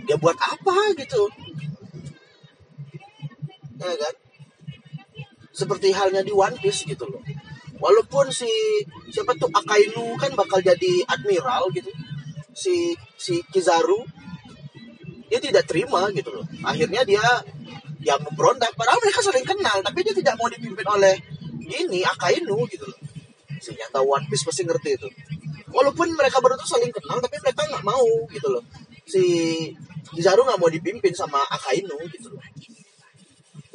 Dia 0.08 0.16
buat 0.16 0.40
apa 0.40 0.76
gitu. 0.96 1.22
Ya 3.78 3.92
kan? 3.94 4.16
Seperti 5.52 5.92
halnya 5.92 6.24
di 6.24 6.32
One 6.32 6.56
Piece 6.56 6.88
gitu 6.88 7.04
loh. 7.04 7.20
Walaupun 7.78 8.32
si 8.32 8.50
siapa 9.12 9.36
tuh 9.38 9.52
Akainu 9.52 10.16
kan 10.16 10.32
bakal 10.34 10.64
jadi 10.64 11.04
admiral 11.06 11.68
gitu. 11.76 11.92
Si 12.56 12.96
si 13.20 13.44
Kizaru 13.52 14.02
dia 15.28 15.44
tidak 15.44 15.68
terima 15.68 16.08
gitu 16.16 16.32
loh. 16.32 16.48
Akhirnya 16.64 17.04
dia 17.04 17.22
yang 18.08 18.24
memberontak 18.24 18.72
padahal 18.80 19.04
mereka 19.04 19.20
saling 19.20 19.44
kenal 19.44 19.84
tapi 19.84 20.00
dia 20.08 20.16
tidak 20.16 20.40
mau 20.40 20.48
dipimpin 20.48 20.88
oleh 20.88 21.20
ini 21.68 22.00
Akainu 22.08 22.64
gitu 22.72 22.88
loh. 22.88 23.00
Si 23.60 23.76
nyata 23.76 24.00
One 24.00 24.24
Piece 24.32 24.48
pasti 24.48 24.64
ngerti 24.64 24.96
itu. 24.96 25.08
Walaupun 25.76 26.16
mereka 26.16 26.40
berdua 26.40 26.64
saling 26.64 26.96
kenal 26.96 27.20
tapi 27.20 27.36
mereka 27.44 27.68
nggak 27.68 27.84
mau 27.84 28.08
gitu 28.32 28.48
loh. 28.48 28.64
Si 29.04 29.24
Kizaru 30.08 30.48
nggak 30.48 30.60
mau 30.64 30.72
dipimpin 30.72 31.12
sama 31.12 31.44
Akainu 31.52 32.00
gitu 32.16 32.32
loh. 32.32 32.44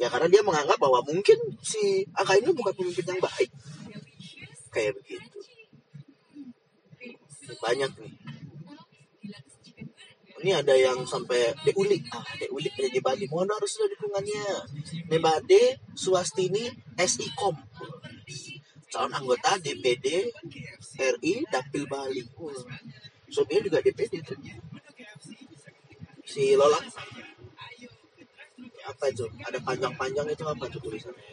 Ya 0.01 0.09
karena 0.09 0.27
dia 0.33 0.41
menganggap 0.41 0.81
bahwa 0.81 1.05
mungkin 1.05 1.37
si 1.61 2.01
Akainu 2.17 2.57
bukan 2.57 2.73
pemimpin 2.73 3.05
yang 3.13 3.21
baik. 3.21 3.53
Kayak 4.73 4.97
begitu. 4.97 5.37
Banyak 7.61 7.91
nih 8.01 8.22
ini 10.43 10.51
ada 10.51 10.75
yang 10.75 11.07
sampai 11.07 11.55
deulik 11.63 12.03
ah 12.11 12.27
deulik 12.35 12.75
ada 12.75 12.89
di 12.91 12.99
Bali 12.99 13.25
mohon 13.31 13.47
harus 13.47 13.79
ada 13.79 13.87
dukungannya. 13.95 14.45
Nebade 15.07 15.79
Suastini 15.95 16.67
SIKOM 16.99 17.55
calon 18.93 19.09
anggota 19.17 19.57
DPD 19.57 20.29
RI 21.01 21.33
Dapil 21.49 21.89
Bali. 21.89 22.21
Oh. 22.37 22.53
dia 23.49 23.59
juga 23.65 23.81
DPD 23.81 24.21
tuh 24.21 24.37
si 26.21 26.53
Lola. 26.53 26.77
Apa 28.83 29.05
itu? 29.09 29.25
Ada 29.41 29.57
panjang-panjang 29.65 30.27
itu 30.29 30.45
apa 30.45 30.69
tuh 30.69 30.79
tulisannya? 30.85 31.23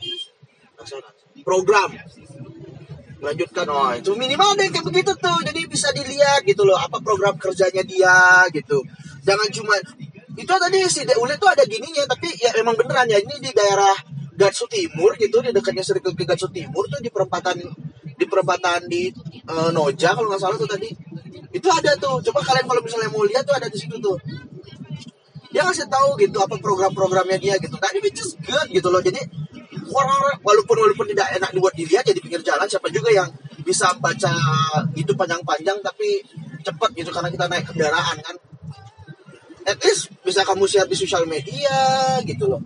Program. 1.44 1.92
Melanjutkan 3.20 3.68
oh 3.68 3.92
itu 3.92 4.16
minimal 4.16 4.56
deh 4.56 4.72
kayak 4.72 4.86
begitu 4.88 5.12
tuh. 5.20 5.38
Jadi 5.44 5.68
bisa 5.68 5.92
dilihat 5.92 6.40
gitu 6.48 6.64
loh 6.64 6.80
apa 6.80 7.04
program 7.04 7.36
kerjanya 7.36 7.84
dia 7.84 8.48
gitu 8.56 8.80
jangan 9.24 9.48
cuma 9.52 9.74
itu 10.38 10.48
tadi 10.48 10.78
si 10.88 11.02
Deule 11.04 11.36
tuh 11.36 11.50
ada 11.50 11.64
gininya 11.66 12.06
tapi 12.08 12.32
ya 12.38 12.54
emang 12.60 12.78
beneran 12.78 13.06
ya 13.10 13.18
ini 13.20 13.36
di 13.42 13.50
daerah 13.52 13.92
Gatsu 14.40 14.64
Timur 14.72 15.12
gitu 15.20 15.44
di 15.44 15.52
dekatnya 15.52 15.84
Sirkuit 15.84 16.16
Gatsu 16.16 16.48
Timur 16.48 16.88
tuh 16.88 16.96
di 17.04 17.12
perempatan 17.12 17.60
di 18.20 18.24
perempatan 18.24 18.88
di 18.88 19.12
uh, 19.48 19.68
Noja 19.72 20.16
kalau 20.16 20.32
nggak 20.32 20.40
salah 20.40 20.56
tuh 20.56 20.68
tadi. 20.68 20.88
Itu 21.52 21.68
ada 21.68 21.92
tuh 22.00 22.24
coba 22.30 22.40
kalian 22.40 22.64
kalau 22.64 22.80
misalnya 22.80 23.12
mau 23.12 23.24
lihat 23.24 23.44
tuh 23.44 23.52
ada 23.52 23.68
di 23.68 23.76
situ 23.76 24.00
tuh. 24.00 24.16
Dia 25.50 25.66
ngasih 25.66 25.90
tahu 25.90 26.14
gitu 26.20 26.38
apa 26.40 26.56
program-programnya 26.62 27.36
dia 27.36 27.60
gitu. 27.60 27.76
Nah 27.76 27.90
ini 27.92 28.00
which 28.00 28.20
is 28.22 28.32
good 28.40 28.68
gitu 28.72 28.88
loh 28.88 29.02
jadi 29.04 29.18
walaupun 30.46 30.76
walaupun 30.78 31.06
tidak 31.10 31.36
enak 31.36 31.50
dibuat 31.50 31.74
dilihat 31.74 32.04
ya 32.06 32.14
di 32.14 32.22
pinggir 32.22 32.40
jalan 32.46 32.64
siapa 32.70 32.86
juga 32.88 33.10
yang 33.10 33.28
bisa 33.66 33.90
baca 33.98 34.30
itu 34.94 35.12
panjang-panjang 35.12 35.78
tapi 35.82 36.22
cepat 36.62 36.90
gitu 36.94 37.10
karena 37.10 37.28
kita 37.28 37.44
naik 37.50 37.64
kendaraan 37.66 38.16
kan 38.22 38.36
at 39.66 39.78
least 39.84 40.08
bisa 40.24 40.44
kamu 40.46 40.64
share 40.64 40.88
di 40.88 40.96
sosial 40.96 41.24
media 41.28 42.18
gitu 42.24 42.48
loh. 42.48 42.60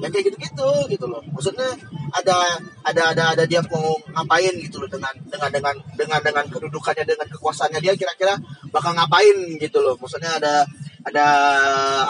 Ya 0.00 0.08
kayak 0.08 0.32
gitu-gitu 0.32 0.70
gitu 0.88 1.06
loh. 1.06 1.20
Maksudnya 1.30 1.76
ada 2.10 2.56
ada 2.82 3.02
ada 3.12 3.24
ada 3.36 3.44
dia 3.44 3.60
mau 3.68 3.94
ngapain 4.16 4.54
gitu 4.56 4.80
loh 4.80 4.88
dengan 4.88 5.12
dengan 5.28 5.50
dengan 5.52 5.74
dengan 5.94 6.20
dengan 6.24 6.44
kedudukannya 6.48 7.04
dengan 7.04 7.26
kekuasaannya 7.28 7.80
dia 7.84 7.92
kira-kira 7.94 8.34
bakal 8.72 8.96
ngapain 8.96 9.60
gitu 9.60 9.78
loh. 9.84 9.94
Maksudnya 10.00 10.40
ada 10.40 10.64
ada 11.04 11.26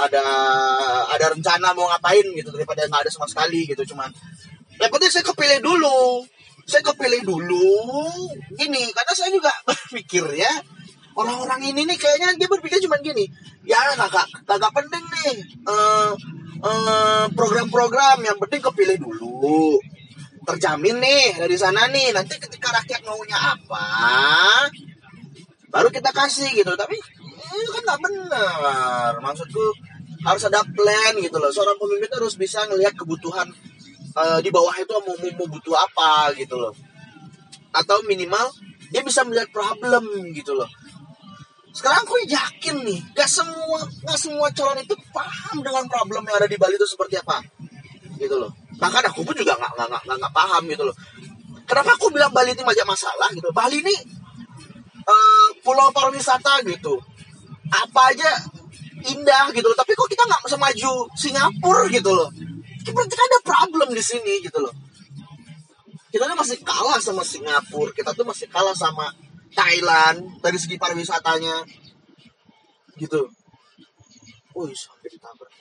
ada 0.07 0.23
ada 1.11 1.27
rencana 1.35 1.75
mau 1.75 1.91
ngapain 1.91 2.27
gitu 2.35 2.55
daripada 2.55 2.87
nggak 2.87 3.03
ada 3.07 3.11
sama 3.11 3.27
sekali 3.27 3.67
gitu. 3.67 3.83
Cuman 3.95 4.09
yang 4.79 4.91
penting 4.91 5.11
saya 5.11 5.27
kepilih 5.27 5.59
dulu. 5.61 6.25
Saya 6.65 6.87
kepilih 6.87 7.27
dulu. 7.27 7.75
Gini 8.55 8.95
karena 8.95 9.13
saya 9.13 9.35
juga 9.35 9.51
berpikir 9.67 10.25
ya 10.39 10.53
orang-orang 11.19 11.61
ini 11.75 11.83
nih 11.87 11.99
kayaknya 11.99 12.39
dia 12.39 12.49
berpikir 12.49 12.79
cuma 12.87 12.99
gini 13.03 13.27
ya 13.67 13.79
kagak 13.99 14.27
kagak 14.47 14.73
penting 14.73 15.03
nih 15.03 15.37
uh, 15.67 16.15
eh, 16.61 17.27
program-program 17.33 18.21
yang 18.25 18.37
penting 18.37 18.61
kepilih 18.61 18.99
dulu. 19.01 19.81
Terjamin 20.41 20.97
nih 20.99 21.37
dari 21.37 21.57
sana 21.61 21.85
nih 21.93 22.17
nanti 22.17 22.41
ketika 22.41 22.73
rakyat 22.73 23.05
maunya 23.05 23.37
apa 23.37 23.87
baru 25.71 25.89
kita 25.93 26.11
kasih 26.11 26.49
gitu. 26.57 26.73
Tapi 26.75 26.97
itu 27.51 27.71
kan 27.77 27.83
nggak 27.85 28.01
benar 28.01 29.13
maksudku 29.21 29.65
harus 30.25 30.43
ada 30.49 30.65
plan 30.65 31.13
gitu 31.21 31.37
loh. 31.37 31.53
Seorang 31.53 31.77
pemimpin 31.77 32.11
harus 32.13 32.35
bisa 32.41 32.65
ngelihat 32.69 32.97
kebutuhan 32.97 33.49
uh, 34.17 34.41
di 34.41 34.49
bawah 34.49 34.73
itu 34.81 34.93
mau, 34.97 35.17
mau, 35.17 35.33
mau 35.37 35.47
butuh 35.49 35.77
apa 35.77 36.33
gitu 36.37 36.57
loh. 36.57 36.73
Atau 37.71 38.03
minimal 38.09 38.51
dia 38.91 39.07
bisa 39.07 39.23
melihat 39.23 39.53
problem 39.55 40.03
gitu 40.35 40.57
loh 40.57 40.67
sekarang 41.71 42.03
aku 42.03 42.19
yakin 42.27 42.83
nih 42.83 42.99
gak 43.15 43.31
semua 43.31 43.79
gak 44.03 44.19
semua 44.19 44.51
calon 44.51 44.83
itu 44.83 44.95
paham 45.15 45.63
dengan 45.63 45.87
problem 45.87 46.27
yang 46.27 46.37
ada 46.43 46.51
di 46.51 46.59
Bali 46.59 46.75
itu 46.75 46.87
seperti 46.87 47.23
apa. 47.23 47.39
Gitu 48.19 48.35
loh. 48.35 48.51
Bahkan 48.77 49.03
aku 49.15 49.23
pun 49.23 49.35
juga 49.39 49.55
nggak 49.55 49.73
nggak 49.79 50.03
nggak 50.19 50.35
paham 50.35 50.63
gitu 50.67 50.83
loh. 50.89 50.97
Kenapa 51.65 51.95
aku 51.95 52.11
bilang 52.11 52.35
Bali 52.35 52.51
ini 52.59 52.63
banyak 52.67 52.87
masalah 52.87 53.31
gitu? 53.31 53.49
Bali 53.55 53.79
ini 53.79 53.95
uh, 55.07 55.49
pulau 55.63 55.95
pariwisata 55.95 56.67
gitu. 56.67 56.99
Apa 57.71 58.11
aja 58.11 58.31
indah 59.07 59.55
gitu 59.55 59.71
loh. 59.71 59.79
Tapi 59.79 59.95
kok 59.95 60.11
kita 60.11 60.27
nggak 60.27 60.43
semaju 60.51 61.07
Singapura 61.15 61.87
gitu 61.95 62.11
loh. 62.11 62.29
Berarti 62.91 63.15
kan 63.15 63.27
ada 63.31 63.41
problem 63.47 63.95
di 63.95 64.03
sini 64.03 64.43
gitu 64.43 64.59
loh. 64.59 64.75
Kita 66.11 66.27
tuh 66.27 66.35
masih 66.35 66.59
kalah 66.67 66.99
sama 66.99 67.23
Singapura 67.23 67.95
kita 67.95 68.11
tuh 68.11 68.27
masih 68.27 68.51
kalah 68.51 68.75
sama 68.75 69.15
Thailand 69.55 70.41
dari 70.43 70.59
segi 70.59 70.77
pariwisatanya 70.79 71.67
gitu 72.99 73.31
Wih, 74.51 74.75
sampai 74.75 75.09
ditabrak 75.11 75.53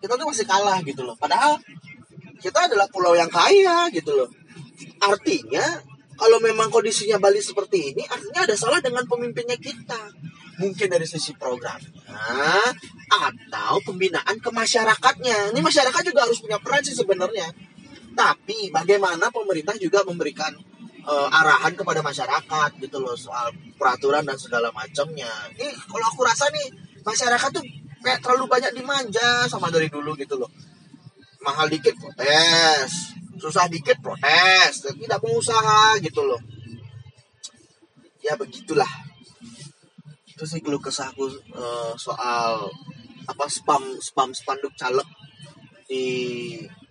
kita 0.00 0.16
tuh 0.16 0.26
masih 0.32 0.46
kalah 0.48 0.80
gitu 0.80 1.04
loh 1.04 1.16
padahal 1.20 1.60
kita 2.40 2.72
adalah 2.72 2.88
pulau 2.88 3.12
yang 3.12 3.28
kaya 3.28 3.92
gitu 3.92 4.16
loh 4.16 4.30
artinya 5.04 5.84
kalau 6.20 6.36
memang 6.44 6.68
kondisinya 6.68 7.16
Bali 7.16 7.40
seperti 7.40 7.96
ini, 7.96 8.04
artinya 8.04 8.44
ada 8.44 8.52
salah 8.52 8.76
dengan 8.84 9.08
pemimpinnya 9.08 9.56
kita. 9.56 10.12
Mungkin 10.60 10.92
dari 10.92 11.08
sisi 11.08 11.32
programnya 11.32 12.60
atau 13.08 13.80
pembinaan 13.88 14.36
ke 14.36 14.52
masyarakatnya. 14.52 15.56
Ini 15.56 15.60
masyarakat 15.64 16.02
juga 16.04 16.28
harus 16.28 16.44
punya 16.44 16.60
peran 16.60 16.84
sih 16.84 16.92
sebenarnya. 16.92 17.48
Tapi 18.12 18.68
bagaimana 18.68 19.32
pemerintah 19.32 19.72
juga 19.80 20.04
memberikan 20.04 20.52
uh, 21.10 21.28
arahan 21.28 21.74
kepada 21.74 22.00
masyarakat 22.00 22.70
gitu 22.78 22.98
loh 23.02 23.18
soal 23.18 23.50
peraturan 23.74 24.22
dan 24.22 24.38
segala 24.38 24.70
macamnya. 24.70 25.28
Ini 25.58 25.74
kalau 25.90 26.06
aku 26.06 26.22
rasa 26.22 26.46
nih 26.54 26.70
masyarakat 27.02 27.50
tuh 27.50 27.64
kayak 28.00 28.22
terlalu 28.22 28.46
banyak 28.46 28.72
dimanja 28.72 29.50
sama 29.50 29.68
dari 29.74 29.90
dulu 29.90 30.14
gitu 30.14 30.38
loh. 30.38 30.50
Mahal 31.42 31.72
dikit 31.72 31.96
protes, 31.96 33.16
susah 33.40 33.66
dikit 33.66 33.98
protes. 33.98 34.86
Tidak 34.86 35.18
pengusaha 35.18 35.98
gitu 35.98 36.22
loh. 36.22 36.40
Ya 38.20 38.36
begitulah. 38.36 38.88
Itu 40.28 40.44
sih 40.44 40.60
keluh 40.62 40.80
kesahku 40.80 41.26
uh, 41.56 41.92
soal 41.96 42.68
apa 43.28 43.44
spam 43.48 43.82
spam 44.00 44.32
spanduk 44.32 44.72
caleg 44.76 45.08
di 45.88 46.04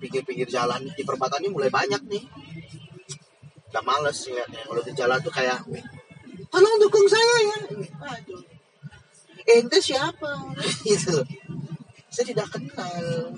pinggir-pinggir 0.01 0.49
jalan. 0.49 0.81
Di 0.97 1.05
perempatan 1.05 1.45
ini 1.45 1.53
mulai 1.53 1.69
banyak 1.69 2.01
nih 2.09 2.23
udah 3.69 3.83
males 3.85 4.17
liatnya 4.25 4.61
kalau 4.65 4.81
di 4.81 4.93
jalan 4.97 5.19
tuh 5.21 5.33
kayak 5.33 5.59
tolong 6.49 6.75
dukung 6.81 7.05
saya 7.05 7.35
ya. 7.45 7.57
Aduh. 8.17 8.41
Ente 9.49 9.77
siapa? 9.81 10.29
Gitu. 10.85 11.25
Saya 12.09 12.25
tidak 12.25 12.49
kenal. 12.49 13.33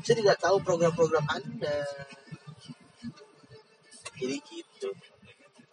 Saya 0.00 0.16
tidak 0.16 0.36
tahu 0.40 0.56
program-program 0.64 1.24
anda. 1.28 1.84
Jadi 4.18 4.36
gitu. 4.40 4.90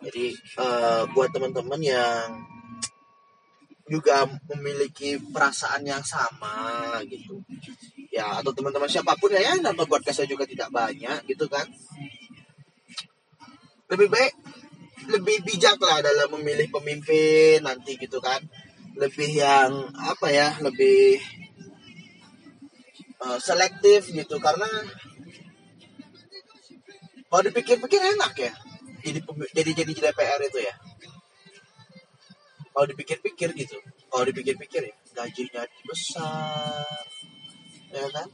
Jadi 0.06 0.26
uh, 0.60 1.08
buat 1.16 1.32
teman-teman 1.32 1.82
yang 1.82 2.46
juga 3.86 4.26
memiliki 4.54 5.18
perasaan 5.32 5.86
yang 5.86 6.04
sama 6.04 7.00
gitu. 7.08 7.42
Ya 8.12 8.42
atau 8.42 8.52
teman-teman 8.54 8.90
siapa 8.90 9.14
pun 9.18 9.34
ya 9.34 9.54
yang 9.54 9.62
nonton 9.62 9.86
podcast 9.86 10.22
saya 10.22 10.30
juga 10.30 10.46
tidak 10.46 10.74
banyak 10.74 11.26
gitu 11.30 11.46
kan 11.46 11.66
lebih 13.92 14.08
baik 14.10 14.34
lebih 15.06 15.38
bijak 15.46 15.78
lah 15.78 16.02
dalam 16.02 16.34
memilih 16.40 16.72
pemimpin 16.74 17.62
nanti 17.62 17.98
gitu 18.00 18.18
kan. 18.24 18.42
Lebih 18.96 19.30
yang 19.44 19.92
apa 19.94 20.32
ya 20.32 20.56
lebih 20.64 21.20
uh, 23.22 23.38
selektif 23.38 24.10
gitu. 24.10 24.40
Karena 24.40 24.68
kalau 27.30 27.42
dipikir-pikir 27.52 28.00
enak 28.16 28.34
ya 28.40 28.54
jadi 29.06 29.20
jadi 29.54 29.72
jadi 29.86 29.92
DPR 30.10 30.42
itu 30.50 30.60
ya. 30.66 30.76
Kalau 32.74 32.86
dipikir-pikir 32.90 33.50
gitu. 33.54 33.78
Kalau 34.10 34.24
dipikir-pikir 34.26 34.82
ya 34.90 34.96
gajinya 35.16 35.64
besar 35.88 37.06
ya 37.96 38.04
kan 38.12 38.28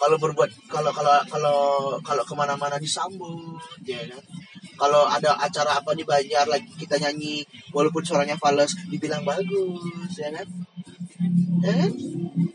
kalau 0.00 0.16
berbuat 0.16 0.48
kalau 0.64 0.88
kalau 0.96 1.12
kalau 1.28 1.58
kalau 2.00 2.24
ke 2.24 2.32
mana-mana 2.32 2.80
disambut 2.80 3.60
ya 3.84 4.00
kan? 4.08 4.24
Kalau 4.80 5.04
ada 5.04 5.36
acara 5.36 5.76
apa 5.76 5.92
di 5.92 6.08
Banjar 6.08 6.48
lagi 6.48 6.72
kita 6.72 6.96
nyanyi 6.96 7.44
walaupun 7.76 8.00
suaranya 8.00 8.40
fals 8.40 8.72
dibilang 8.88 9.20
bagus 9.28 10.16
ya 10.16 10.32
kan? 10.32 10.48
Ya 11.60 11.72
kan? 11.84 11.92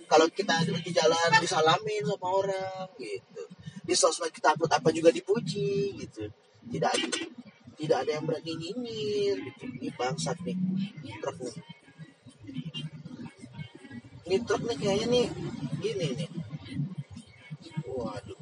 Kalau 0.10 0.26
kita 0.34 0.66
lagi 0.66 0.90
jalan 0.90 1.30
disalamin 1.38 2.02
sama 2.02 2.28
orang 2.34 2.90
gitu. 2.98 3.44
Di 3.86 3.94
sosmed 3.94 4.34
kita 4.34 4.58
upload 4.58 4.74
apa 4.74 4.90
juga 4.90 5.14
dipuji 5.14 6.02
gitu. 6.02 6.26
Tidak 6.66 6.90
ada 6.90 7.06
tidak 7.78 7.98
ada 8.02 8.12
yang 8.18 8.26
berani 8.26 8.58
nyinyir 8.58 9.38
gitu. 9.38 9.64
Ini 9.70 9.94
bangsat 9.94 10.42
nih 10.42 10.58
truk 11.22 11.38
nih. 11.46 11.56
Ini 14.26 14.38
truk 14.42 14.62
nih 14.66 14.78
kayaknya 14.82 15.08
nih 15.14 15.26
gini 15.78 16.08
nih 16.18 16.30
waduh. 17.96 18.40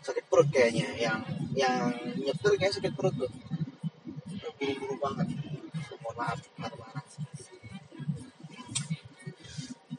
Sakit 0.00 0.24
perut 0.28 0.48
kayaknya. 0.48 0.88
Yang 0.96 1.20
yang 1.54 1.92
nyetir 2.20 2.52
kayak 2.56 2.74
sakit 2.76 2.92
perut 2.96 3.14
tuh. 3.14 3.30
Buru-buru 4.56 4.94
banget. 5.00 5.28
Mohon 6.00 6.14
maaf 6.16 6.40
marah-marah. 6.56 7.04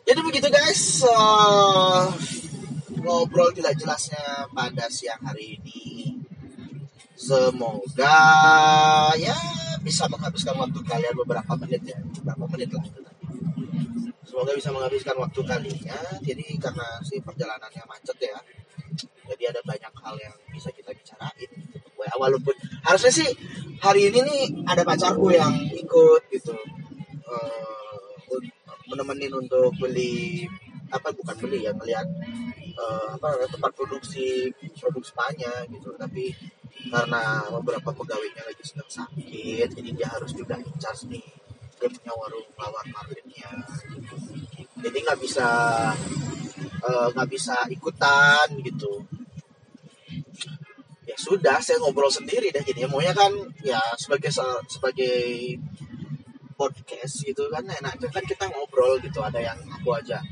Jadi 0.05 0.19
begitu 0.21 0.47
guys. 0.49 1.05
Uh, 1.05 2.09
ngobrol 3.05 3.53
tidak 3.53 3.77
jelasnya 3.77 4.49
pada 4.53 4.89
siang 4.89 5.21
hari 5.21 5.61
ini. 5.61 6.17
Semoga 7.15 8.17
ya 9.17 9.37
bisa 9.85 10.09
menghabiskan 10.09 10.57
waktu 10.57 10.79
kalian 10.81 11.13
beberapa 11.13 11.53
menit 11.61 11.81
ya, 11.85 11.97
beberapa 12.01 12.45
menit 12.57 12.69
lah. 12.73 12.85
Semoga 14.25 14.51
bisa 14.57 14.73
menghabiskan 14.73 15.15
waktu 15.21 15.41
kalian. 15.45 16.13
Jadi 16.25 16.45
karena 16.57 16.87
si 17.05 17.21
perjalanannya 17.21 17.83
macet 17.85 18.17
ya, 18.17 18.37
jadi 19.29 19.53
ada 19.53 19.61
banyak 19.61 19.93
hal 19.93 20.15
yang 20.17 20.35
bisa 20.49 20.73
kita 20.73 20.89
bicarain. 20.89 21.51
Walaupun 21.95 22.55
harusnya 22.81 23.13
sih 23.13 23.29
hari 23.79 24.09
ini 24.09 24.19
nih 24.25 24.41
ada 24.65 24.81
pacarku 24.81 25.29
yang 25.29 25.53
ikut 25.53 26.21
gitu, 26.33 26.57
uh, 27.29 28.05
untuk 29.35 29.73
beli 29.77 30.45
apa 30.93 31.09
bukan 31.11 31.35
beli 31.41 31.65
ya 31.65 31.73
melihat 31.75 32.07
uh, 32.75 33.07
apa 33.15 33.47
tempat 33.49 33.71
produksi 33.75 34.51
produk 34.79 35.03
spanya 35.03 35.53
gitu. 35.71 35.95
Tapi 35.95 36.35
karena 36.91 37.47
beberapa 37.49 37.89
pegawainya 37.95 38.43
lagi 38.45 38.63
sedang 38.63 38.91
sakit 38.91 39.67
jadi 39.73 39.89
dia 39.95 40.07
harus 40.11 40.35
juga 40.35 40.59
in 40.59 40.75
charge 40.77 41.07
nih 41.07 41.23
dia 41.79 41.89
punya 41.91 42.13
warung 42.15 42.47
lawan 42.55 42.87
marketnya. 42.91 43.51
Jadi 44.79 44.97
nggak 45.03 45.19
bisa 45.19 45.47
eh, 46.83 47.07
nggak 47.11 47.27
uh, 47.27 47.31
bisa 47.31 47.55
ikutan 47.67 48.47
gitu. 48.63 49.03
Ya 51.05 51.15
sudah 51.19 51.59
saya 51.59 51.77
ngobrol 51.83 52.09
sendiri 52.09 52.49
deh. 52.49 52.63
Jadi 52.63 52.87
maunya 52.87 53.11
kan 53.11 53.31
ya 53.61 53.79
sebagai 53.99 54.31
sebagai 54.71 55.59
podcast 56.55 57.27
gitu 57.27 57.51
kan 57.51 57.67
enaknya 57.67 58.07
kan 58.07 58.23
kita 58.23 58.47
ngobrol 58.47 58.95
gitu 59.03 59.19
ada 59.19 59.43
yang 59.43 59.59
aku 59.67 59.91
aja 59.91 60.23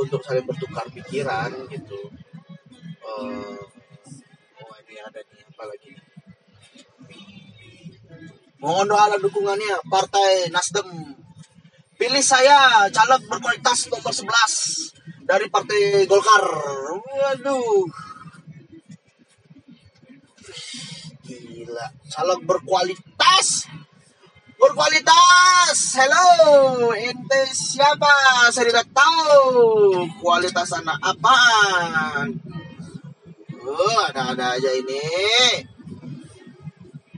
untuk 0.00 0.20
saling 0.24 0.44
bertukar 0.48 0.88
pikiran 0.88 1.52
gitu. 1.68 1.98
Uh, 3.00 3.58
oh 4.64 4.74
ini 4.86 5.00
ada 5.02 5.20
nih 5.20 5.44
apa 5.44 5.64
lagi 5.66 5.90
mohon 8.60 8.86
doa 8.92 9.08
dan 9.08 9.20
dukungannya 9.24 9.80
partai 9.88 10.52
Nasdem. 10.52 11.16
Pilih 11.96 12.24
saya 12.24 12.88
caleg 12.88 13.28
berkualitas 13.28 13.92
nomor 13.92 14.12
11 14.12 15.28
dari 15.28 15.52
partai 15.52 16.08
Golkar. 16.08 16.44
Waduh. 16.96 17.84
Gila 21.28 21.86
caleg 22.08 22.40
berkualitas 22.48 23.68
berkualitas. 24.60 25.96
Hello, 25.96 26.28
ente 26.92 27.40
siapa? 27.56 28.12
Saya 28.52 28.68
tidak 28.68 28.92
tahu 28.92 29.48
kualitas 30.20 30.68
anak 30.76 31.00
apaan. 31.00 32.36
Oh, 33.64 33.98
ada-ada 34.04 34.60
aja 34.60 34.70
ini. 34.76 35.00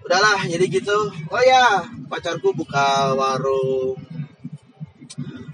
Udahlah, 0.07 0.46
jadi 0.46 0.64
gitu. 0.70 0.98
Oh 1.31 1.42
ya, 1.42 1.83
pacarku 2.07 2.55
buka 2.55 3.12
warung 3.18 3.98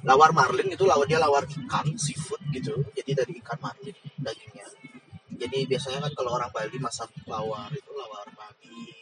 lawar 0.09 0.33
marlin 0.33 0.73
itu 0.73 0.89
lawar 0.89 1.05
dia 1.05 1.21
lawar 1.21 1.45
ikan 1.45 1.85
seafood 2.01 2.41
gitu 2.57 2.73
jadi 2.97 3.21
dari 3.21 3.37
ikan 3.45 3.61
marlin 3.61 3.93
dagingnya 4.17 4.65
jadi 5.37 5.69
biasanya 5.69 6.01
kan 6.09 6.13
kalau 6.17 6.33
orang 6.41 6.49
Bali 6.49 6.81
masak 6.81 7.13
lawar 7.29 7.69
itu 7.77 7.93
lawar 7.93 8.25
babi 8.33 8.98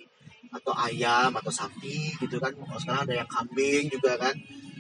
atau 0.52 0.72
ayam 0.76 1.30
atau 1.34 1.52
sapi 1.52 2.14
gitu 2.18 2.36
kan 2.38 2.52
kalau 2.54 2.80
sekarang 2.80 3.02
ada 3.06 3.14
yang 3.24 3.28
kambing 3.30 3.90
juga 3.90 4.18
kan 4.20 4.34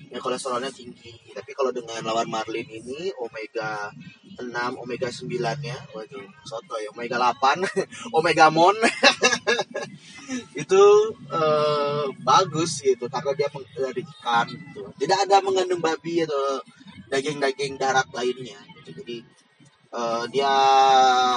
yang 0.06 0.22
kolesterolnya 0.22 0.70
tinggi 0.70 1.14
tapi 1.34 1.50
kalau 1.52 1.74
dengan 1.74 1.98
lawar 2.06 2.26
marlin 2.30 2.66
ini 2.70 3.10
omega 3.18 3.90
6 4.38 4.46
omega 4.78 5.08
9 5.10 5.26
nya 5.64 5.76
waduh 5.90 6.26
soto 6.46 6.78
ya 6.78 6.92
omega 6.94 7.18
8 7.18 7.64
omega 8.18 8.46
mon 8.52 8.76
itu 10.62 10.82
uh, 11.30 12.04
bagus 12.26 12.82
gitu 12.82 13.06
karena 13.06 13.30
dia 13.36 13.48
dari 13.78 14.02
ikan 14.02 14.46
gitu. 14.50 14.82
Tidak 14.98 15.18
ada 15.28 15.38
mengandung 15.42 15.82
babi 15.82 16.26
atau 16.26 16.60
daging-daging 17.10 17.78
darat 17.78 18.06
lainnya. 18.10 18.58
Gitu. 18.82 18.90
Jadi 19.02 19.16
uh, 19.94 20.24
dia 20.30 20.52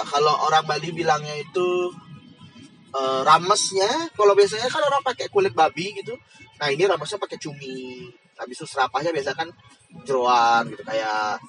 kalau 0.09 0.33
orang 0.49 0.65
Bali 0.65 0.89
bilangnya 0.89 1.37
itu 1.37 1.93
uh, 2.93 3.21
ramesnya, 3.25 4.10
kalau 4.15 4.34
biasanya 4.34 4.67
kan 4.69 4.82
orang 4.84 5.04
pakai 5.06 5.28
kulit 5.30 5.54
babi 5.54 5.93
gitu. 5.97 6.15
Nah 6.60 6.67
ini 6.69 6.86
ramesnya 6.86 7.19
pakai 7.21 7.38
cumi. 7.38 8.10
Habis 8.39 8.63
itu 8.63 8.67
serapahnya 8.67 9.12
biasa 9.12 9.36
kan 9.36 9.49
jeroan 10.08 10.69
gitu 10.71 10.84
kayak 10.88 11.39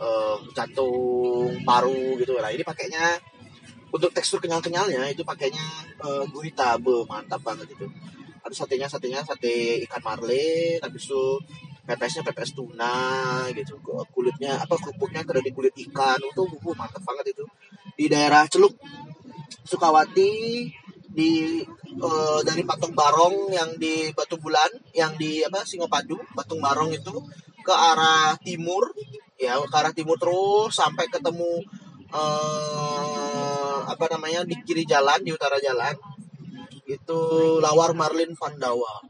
uh, 0.00 0.36
jantung, 0.56 1.60
paru 1.62 2.18
gitu. 2.18 2.34
Nah 2.38 2.50
ini 2.50 2.66
pakainya 2.66 3.20
untuk 3.90 4.14
tekstur 4.14 4.38
kenyal-kenyalnya 4.38 5.10
itu 5.10 5.26
pakainya 5.26 5.62
uh, 5.98 6.22
gurita 6.30 6.78
be 6.78 7.02
mantap 7.10 7.42
banget 7.42 7.74
itu 7.74 7.86
ada 8.40 8.54
satenya 8.54 8.86
satenya 8.86 9.20
sate 9.26 9.82
ikan 9.84 10.00
marle 10.06 10.78
habis 10.78 11.10
itu 11.10 11.22
pepesnya 11.84 12.22
pepes 12.22 12.54
tuna 12.54 13.44
gitu 13.50 13.82
kulitnya 14.14 14.62
apa 14.62 14.78
kerupuknya 14.78 15.26
ada 15.26 15.42
di 15.42 15.50
kulit 15.50 15.74
ikan 15.90 16.22
itu 16.22 16.42
uh, 16.46 16.76
mantap 16.78 17.02
banget 17.02 17.34
itu 17.34 17.44
di 17.98 18.06
daerah 18.06 18.46
Celuk 18.46 18.78
Sukawati 19.66 20.70
di 21.10 21.58
uh, 21.98 22.40
dari 22.46 22.62
Patung 22.62 22.94
Barong 22.94 23.50
yang 23.50 23.74
di 23.76 24.14
Batu 24.14 24.38
Bulan 24.38 24.70
yang 24.94 25.18
di 25.18 25.42
apa 25.42 25.66
Singopadu 25.66 26.14
Patung 26.38 26.62
Barong 26.62 26.94
itu 26.94 27.12
ke 27.60 27.74
arah 27.74 28.38
timur 28.40 28.94
ya 29.34 29.58
ke 29.58 29.76
arah 29.76 29.90
timur 29.90 30.16
terus 30.16 30.70
sampai 30.78 31.10
ketemu 31.10 31.66
uh, 32.14 33.78
apa 33.90 34.06
namanya 34.14 34.46
di 34.46 34.54
kiri 34.62 34.86
jalan 34.86 35.18
di 35.26 35.34
utara 35.34 35.58
jalan. 35.58 35.98
Itu 36.86 37.18
Lawar 37.62 37.94
Marlin 37.94 38.34
Pandawa. 38.34 39.02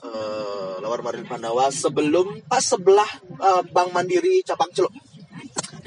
Uh, 0.00 0.80
Lawar 0.80 1.04
Marlin 1.04 1.28
Pandawa 1.28 1.68
sebelum 1.68 2.40
pas 2.48 2.64
sebelah 2.64 3.08
uh, 3.36 3.60
Bank 3.68 3.92
Mandiri 3.92 4.40
cabang 4.40 4.72
Celuk 4.72 4.92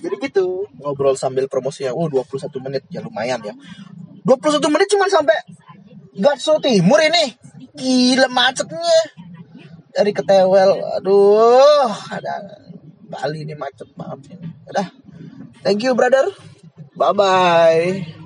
jadi 0.03 0.15
gitu 0.19 0.67
ngobrol 0.83 1.15
sambil 1.15 1.47
promosinya 1.47 1.95
oh 1.95 2.11
21 2.11 2.51
menit 2.59 2.83
ya 2.91 2.99
lumayan 2.99 3.39
ya 3.39 3.55
21 4.25 4.73
menit 4.73 4.87
cuma 4.91 5.07
sampai 5.11 5.37
Gatso 6.17 6.57
Timur 6.63 6.99
ini 7.01 7.33
gila 7.73 8.29
macetnya 8.29 8.99
dari 9.93 10.11
Ketewel 10.13 10.77
aduh 10.99 11.89
ada 12.09 12.41
Bali 13.09 13.45
ini 13.45 13.53
macet 13.53 13.89
banget 13.93 14.37
ini 14.37 14.47
udah 14.69 14.87
Thank 15.63 15.87
you, 15.87 15.95
brother. 15.95 16.27
Bye 16.99 17.13
bye. 17.15 18.22